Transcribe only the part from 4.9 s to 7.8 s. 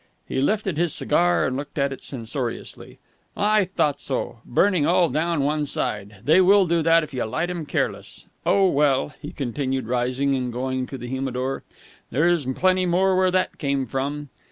down one side. They will do that if you light 'em